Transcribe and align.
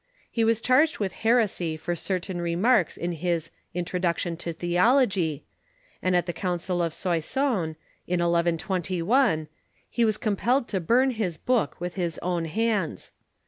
He 0.31 0.43
was 0.43 0.61
charged 0.61 0.97
with 0.97 1.11
heresy 1.21 1.77
for 1.77 1.95
cer 1.95 2.17
tain 2.19 2.39
remarks 2.39 2.97
in 2.97 3.11
his 3.11 3.51
"Introduction 3.75 4.35
to 4.37 4.51
Theology," 4.51 5.43
and 6.01 6.15
at 6.15 6.25
the 6.25 6.33
Council 6.33 6.81
of 6.81 6.91
Soissons, 6.91 7.75
in 8.07 8.19
1121, 8.19 9.47
he 9.87 10.03
was 10.03 10.17
compelled 10.17 10.67
to 10.69 10.79
burn 10.79 11.11
his 11.11 11.37
book 11.37 11.79
with 11.79 11.93
his 11.93 12.17
own 12.23 12.45
hands. 12.45 13.11